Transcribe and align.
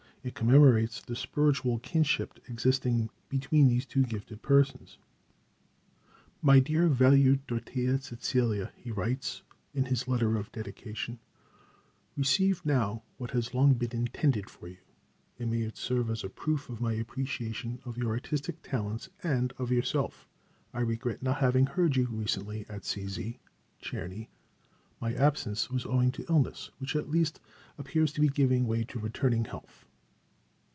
It 0.23 0.35
commemorates 0.35 1.01
the 1.01 1.15
spiritual 1.15 1.79
kinship 1.79 2.39
existing 2.47 3.09
between 3.27 3.67
these 3.69 3.87
two 3.87 4.03
gifted 4.03 4.43
persons. 4.43 4.99
"My 6.43 6.59
dear, 6.59 6.87
valued 6.89 7.47
Dorothea 7.47 7.95
Cäcilia," 7.97 8.69
he 8.77 8.91
writes 8.91 9.41
in 9.73 9.85
his 9.85 10.07
letter 10.07 10.35
of 10.37 10.51
dedication, 10.51 11.17
"receive 12.15 12.63
now 12.63 13.01
what 13.17 13.31
has 13.31 13.55
long 13.55 13.73
been 13.73 13.93
intended 13.93 14.47
for 14.47 14.67
you, 14.67 14.77
and 15.39 15.49
may 15.49 15.63
it 15.63 15.75
serve 15.75 16.11
as 16.11 16.23
a 16.23 16.29
proof 16.29 16.69
of 16.69 16.79
my 16.79 16.93
appreciation 16.93 17.79
of 17.83 17.97
your 17.97 18.11
artistic 18.11 18.61
talents 18.61 19.09
and 19.23 19.53
of 19.57 19.71
yourself; 19.71 20.27
I 20.71 20.81
regret 20.81 21.23
not 21.23 21.39
having 21.39 21.65
heard 21.65 21.95
you 21.95 22.05
recently 22.05 22.67
at 22.69 22.83
Cz 22.83 23.39
(Czerny's). 23.81 24.27
My 24.99 25.15
absence 25.15 25.71
was 25.71 25.87
owing 25.87 26.11
to 26.11 26.25
illness, 26.29 26.69
which 26.77 26.95
at 26.95 27.09
last 27.11 27.39
appears 27.79 28.13
to 28.13 28.21
be 28.21 28.29
giving 28.29 28.67
way 28.67 28.83
to 28.83 28.99
returning 28.99 29.45
health." 29.45 29.87